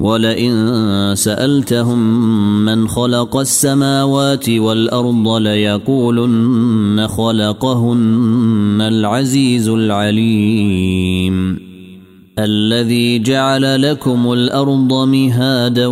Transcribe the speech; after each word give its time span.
ولئن 0.00 1.12
سألتهم 1.14 1.98
من 2.64 2.88
خلق 2.88 3.36
السماوات 3.36 4.48
والأرض 4.50 5.28
ليقولن 5.28 7.06
خلقهن 7.08 8.78
العزيز 8.80 9.68
العليم. 9.68 11.58
الذي 12.38 13.18
جعل 13.18 13.82
لكم 13.82 14.32
الأرض 14.32 15.08
مهادا 15.08 15.86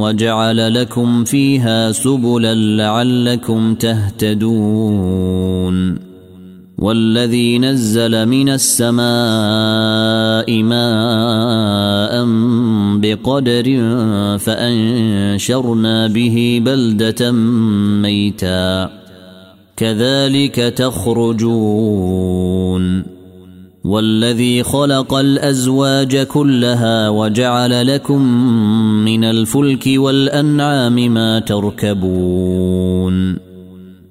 وجعل 0.00 0.74
لكم 0.74 1.24
فيها 1.24 1.92
سبلا 1.92 2.54
لعلكم 2.54 3.74
تهتدون. 3.74 5.32
والذي 6.82 7.58
نزل 7.58 8.26
من 8.26 8.48
السماء 8.48 9.02
ماء 10.62 12.01
بقدر 13.02 13.64
فأنشرنا 14.38 16.06
به 16.06 16.62
بلدة 16.64 17.32
ميتا. 18.02 18.90
كذلك 19.76 20.54
تخرجون. 20.54 22.32
والذي 23.84 24.62
خلق 24.62 25.14
الأزواج 25.14 26.16
كلها 26.16 27.08
وجعل 27.08 27.86
لكم 27.86 28.22
من 29.04 29.24
الفلك 29.24 29.84
والأنعام 29.86 31.14
ما 31.14 31.38
تركبون. 31.38 33.51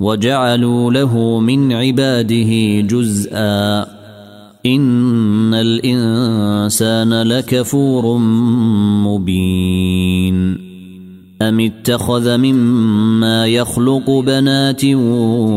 وجعلوا 0.00 0.92
له 0.92 1.40
من 1.40 1.72
عباده 1.72 2.80
جزءا. 2.80 3.86
إن 4.66 5.54
الإنسان 5.54 7.22
لكفور 7.22 8.18
مبين. 9.06 10.58
أم 11.42 11.60
اتخذ 11.60 12.36
مما 12.36 13.46
يخلق 13.46 14.10
بنات 14.10 14.84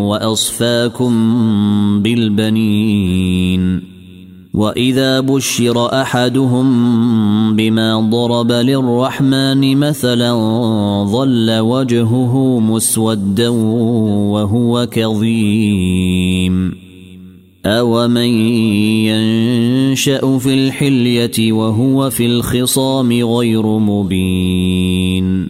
وأصفاكم 0.07 1.13
بالبنين؟ 2.01 3.91
واذا 4.53 5.19
بشر 5.19 6.01
احدهم 6.01 7.56
بما 7.56 8.09
ضرب 8.09 8.51
للرحمن 8.51 9.78
مثلا 9.78 10.34
ظل 11.03 11.59
وجهه 11.59 12.59
مسودا 12.59 13.50
وهو 13.50 14.88
كظيم 14.91 16.73
اومن 17.66 18.31
ينشا 19.07 20.38
في 20.38 20.53
الحليه 20.53 21.51
وهو 21.51 22.09
في 22.09 22.25
الخصام 22.25 23.12
غير 23.12 23.66
مبين 23.66 25.47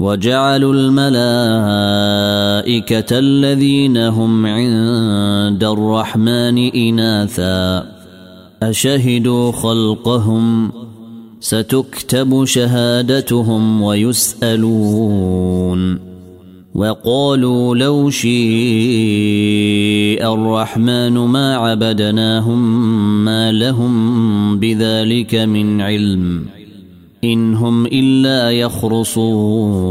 وجعلوا 0.00 0.74
الملائكه 0.74 1.08
الذين 3.18 3.96
هم 3.96 4.46
عند 4.46 5.64
الرحمن 5.64 6.58
اناثا 6.58 7.99
أشهدوا 8.62 9.52
خلقهم 9.52 10.72
ستكتب 11.40 12.44
شهادتهم 12.44 13.82
ويسألون 13.82 15.30
وقالوا 16.74 17.76
لو 17.76 18.10
شيء 18.10 18.30
الرحمن 20.34 21.12
ما 21.12 21.56
عبدناهم 21.56 22.84
ما 23.24 23.52
لهم 23.52 24.58
بذلك 24.58 25.34
من 25.34 25.80
علم 25.80 26.46
إن 27.24 27.54
هم 27.54 27.86
إلا 27.86 28.50
يخرصون 28.50 29.90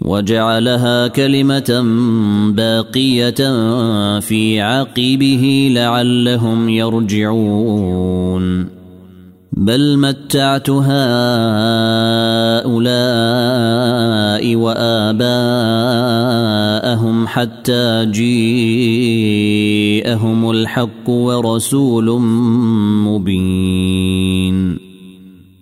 وجعلها 0.00 1.08
كلمة 1.08 1.82
باقية 2.56 3.30
في 4.20 4.60
عقبه 4.60 5.70
لعلهم 5.74 6.68
يرجعون. 6.68 8.40
بل 9.52 9.98
متعت 9.98 10.70
هؤلاء 10.70 10.90
وآباءهم 14.56 15.26
حتى 17.26 18.06
جيءهم 18.10 18.50
الحق 20.50 21.10
ورسول 21.10 22.20
مبين. 23.04 24.79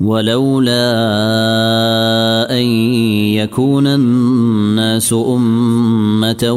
ولولا 0.00 0.82
أن 2.50 2.66
يكون 3.32 3.86
الناس 3.86 5.12
أمة 5.12 6.50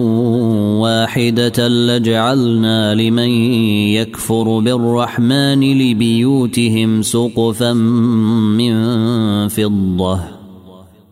واحدة 0.82 1.68
لجعلنا 1.68 2.96
لمن 2.96 3.30
يكفر 3.96 4.60
بالرحمن 4.60 5.60
لبيوتهم 5.60 7.02
سقفا 7.02 7.74
من 7.74 8.74
فضة. 9.48 10.39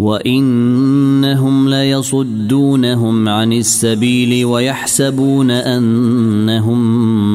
وانهم 0.00 1.68
ليصدونهم 1.68 3.28
عن 3.28 3.52
السبيل 3.52 4.44
ويحسبون 4.44 5.50
انهم 5.50 6.80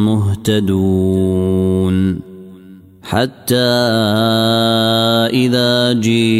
مهتدون 0.05 1.55
حتى 3.03 3.55
اذا 5.45 5.93
جيءنا 5.93 6.35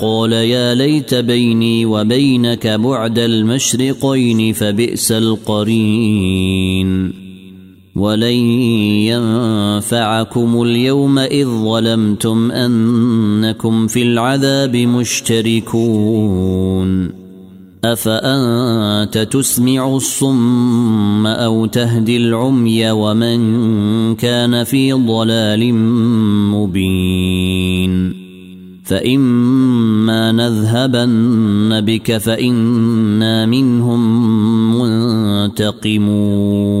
قال 0.00 0.32
يا 0.32 0.74
ليت 0.74 1.14
بيني 1.14 1.86
وبينك 1.86 2.66
بعد 2.66 3.18
المشرقين 3.18 4.52
فبئس 4.52 5.12
القرين 5.12 6.69
ولن 8.00 8.40
ينفعكم 9.12 10.62
اليوم 10.62 11.18
اذ 11.18 11.46
ظلمتم 11.46 12.50
انكم 12.50 13.86
في 13.86 14.02
العذاب 14.02 14.76
مشتركون 14.76 16.30
افانت 17.84 19.18
تسمع 19.18 19.96
الصم 19.96 21.26
أو 21.26 21.66
تهدي 21.66 22.16
العمي 22.16 22.90
ومن 22.90 23.40
كان 24.14 24.64
في 24.64 24.92
ضلال 24.92 25.74
مبين 26.54 28.12
فاما 28.84 30.32
نذهبن 30.32 31.80
بك 31.80 32.16
فانا 32.16 33.46
منهم 33.46 34.00
منتقمون 35.60 36.80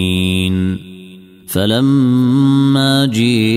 فلما 1.51 3.05
جيءهم 3.05 3.51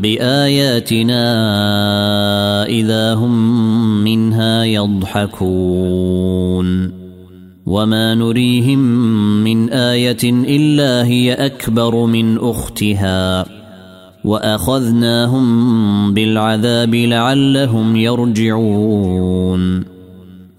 بآياتنا 0.00 1.22
إذا 2.66 3.14
هم 3.14 4.04
منها 4.04 4.64
يضحكون. 4.64 6.20
وما 7.66 8.14
نريهم 8.14 8.78
من 9.44 9.70
آية 9.70 10.24
إلا 10.24 11.04
هي 11.04 11.34
أكبر 11.34 12.06
من 12.06 12.38
أختها. 12.38 13.46
وأخذناهم 14.24 16.14
بالعذاب 16.14 16.94
لعلهم 16.94 17.96
يرجعون. 17.96 19.89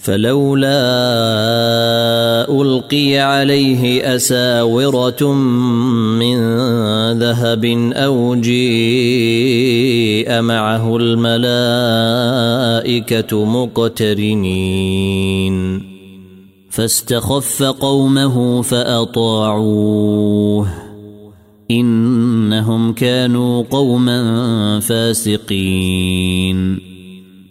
فلولا 0.00 0.80
ألقي 2.62 3.18
عليه 3.18 4.16
أساورة 4.16 5.32
من 6.18 6.38
ذهب 7.18 7.64
أو 7.92 8.34
جيء 8.34 10.40
معه 10.40 10.96
الملائكة 10.96 11.84
مقترنين. 13.44 14.80
فاستخف 16.70 17.62
قومه 17.62 18.62
فأطاعوه. 18.62 20.68
إنهم 21.70 22.92
كانوا 22.92 23.64
قوما 23.70 24.80
فاسقين. 24.80 26.89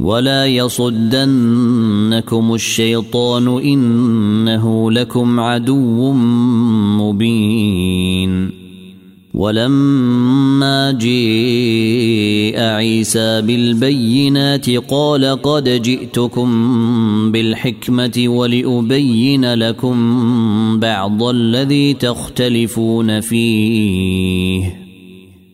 ولا 0.00 0.46
يصدنكم 0.46 2.54
الشيطان 2.54 3.48
انه 3.48 4.90
لكم 4.90 5.40
عدو 5.40 6.12
مبين 7.00 8.50
ولما 9.34 10.92
جيء 10.92 12.60
عيسى 12.60 13.42
بالبينات 13.42 14.70
قال 14.70 15.42
قد 15.42 15.82
جئتكم 15.82 16.48
بالحكمه 17.32 18.24
ولابين 18.26 19.54
لكم 19.54 19.96
بعض 20.80 21.22
الذي 21.22 21.94
تختلفون 21.94 23.20
فيه 23.20 24.86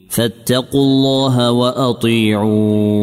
فاتقوا 0.09 0.85
الله 0.85 1.53
واطيعون 1.53 3.03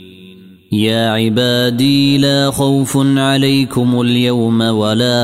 يا 0.73 1.09
عبادي 1.09 2.17
لا 2.17 2.51
خوف 2.51 2.97
عليكم 3.17 4.01
اليوم 4.01 4.61
ولا 4.61 5.23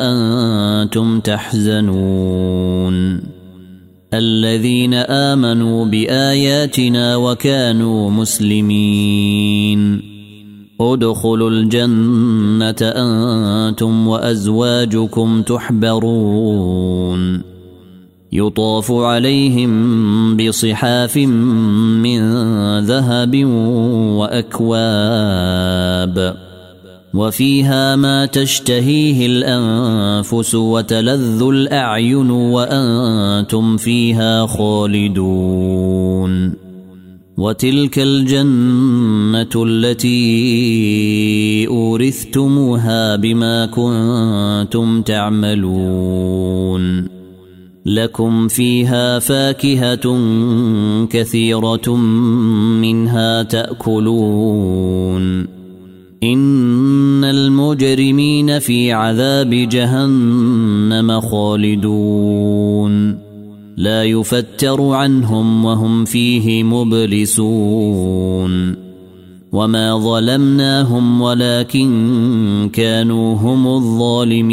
أنتم 0.00 1.20
تحزنون. 1.20 3.22
الذين 4.14 4.94
آمنوا 4.94 5.84
بآياتنا 5.84 7.16
وكانوا 7.16 8.10
مسلمين. 8.10 10.02
ادخلوا 10.80 11.50
الجنة 11.50 12.76
أنتم 12.82 14.08
وأزواجكم 14.08 15.42
تحبرون. 15.42 17.51
يطاف 18.32 18.92
عليهم 18.92 20.36
بصحاف 20.36 21.16
من 21.16 22.20
ذهب 22.78 23.44
وأكواب. 24.18 26.36
وفيها 27.14 27.96
ما 27.96 28.26
تشتهيه 28.26 29.26
الأنفس 29.26 30.54
وتلذ 30.54 31.42
الأعين 31.42 32.30
وأنتم 32.30 33.76
فيها 33.76 34.46
خالدون. 34.46 36.52
وتلك 37.36 37.98
الجنة 37.98 39.64
التي 39.66 40.16
أورثتموها 41.66 43.16
بما 43.16 43.66
كنتم 43.66 45.02
تعملون. 45.02 47.11
لكم 47.86 48.48
فيها 48.48 49.18
فاكهة 49.18 50.18
كثيرة 51.06 51.96
منها 52.80 53.42
تأكلون. 53.42 55.22
إن 56.22 57.24
المجرمين 57.24 58.58
في 58.58 58.92
عذاب 58.92 59.50
جهنم 59.50 61.20
خالدون. 61.20 63.18
لا 63.76 64.04
يفتر 64.04 64.82
عنهم 64.82 65.64
وهم 65.64 66.04
فيه 66.04 66.62
مبلسون. 66.62 68.12
وما 69.52 69.98
ظلمناهم 69.98 71.20
ولكن 71.20 72.70
كانوا 72.72 73.34
هم 73.34 73.66
الظالمين. 73.66 74.52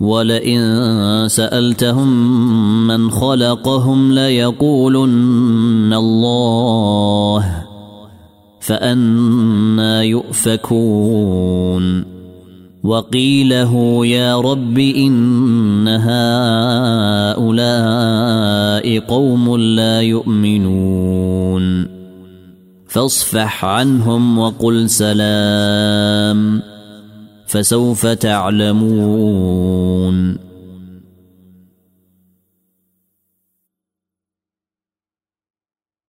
ولئن 0.00 1.24
سألتهم 1.26 2.08
من 2.86 3.10
خلقهم 3.10 4.12
ليقولن 4.12 5.94
الله 5.94 7.64
فأنا 8.60 10.02
يؤفكون. 10.02 12.04
وقيله 12.84 14.06
يا 14.06 14.40
رب 14.40 14.78
إن 14.78 15.88
هؤلاء 17.38 18.98
قوم 18.98 19.56
لا 19.56 20.00
يؤمنون. 20.00 21.86
فاصفح 22.88 23.64
عنهم 23.64 24.38
وقل 24.38 24.90
سلام. 24.90 26.69
فسوف 27.50 28.06
تعلمون 28.06 29.70